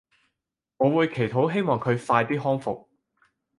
[0.77, 2.87] 我會祈禱希望佢快啲康復